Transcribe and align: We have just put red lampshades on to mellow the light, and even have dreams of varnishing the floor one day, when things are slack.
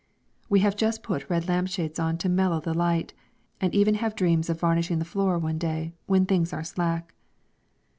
We 0.49 0.61
have 0.61 0.75
just 0.75 1.03
put 1.03 1.29
red 1.29 1.47
lampshades 1.47 1.99
on 1.99 2.17
to 2.17 2.27
mellow 2.27 2.59
the 2.59 2.73
light, 2.73 3.13
and 3.59 3.71
even 3.75 3.93
have 3.93 4.15
dreams 4.15 4.49
of 4.49 4.59
varnishing 4.59 4.97
the 4.97 5.05
floor 5.05 5.37
one 5.37 5.59
day, 5.59 5.93
when 6.07 6.25
things 6.25 6.51
are 6.53 6.63
slack. 6.63 7.13